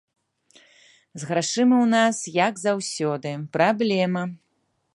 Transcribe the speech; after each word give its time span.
З 1.23 1.27
грашыма 1.31 1.75
ў 1.83 1.87
нас, 1.95 2.17
як 2.47 2.53
заўсёды, 2.65 3.35
праблема. 3.59 4.23